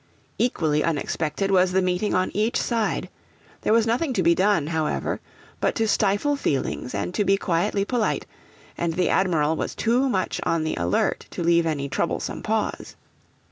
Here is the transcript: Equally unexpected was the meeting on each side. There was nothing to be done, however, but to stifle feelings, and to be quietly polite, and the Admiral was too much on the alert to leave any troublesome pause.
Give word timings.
Equally 0.39 0.83
unexpected 0.83 1.51
was 1.51 1.73
the 1.73 1.79
meeting 1.83 2.15
on 2.15 2.31
each 2.35 2.59
side. 2.59 3.07
There 3.61 3.71
was 3.71 3.85
nothing 3.85 4.13
to 4.13 4.23
be 4.23 4.33
done, 4.33 4.65
however, 4.65 5.21
but 5.59 5.75
to 5.75 5.87
stifle 5.87 6.35
feelings, 6.35 6.95
and 6.95 7.13
to 7.13 7.23
be 7.23 7.37
quietly 7.37 7.85
polite, 7.85 8.25
and 8.79 8.93
the 8.93 9.09
Admiral 9.09 9.55
was 9.55 9.75
too 9.75 10.09
much 10.09 10.39
on 10.41 10.63
the 10.63 10.73
alert 10.73 11.27
to 11.29 11.43
leave 11.43 11.67
any 11.67 11.87
troublesome 11.87 12.41
pause. 12.41 12.95